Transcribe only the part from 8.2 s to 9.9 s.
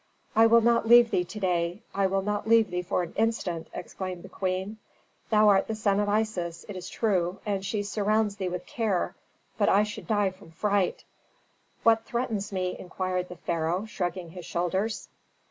thee with care. But I